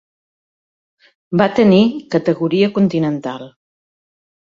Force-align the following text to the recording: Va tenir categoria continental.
Va 1.41 1.47
tenir 1.59 1.81
categoria 2.15 2.71
continental. 2.79 3.45